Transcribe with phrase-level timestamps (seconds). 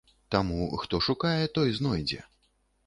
[0.35, 2.19] Таму хто шукае, той знойдзе.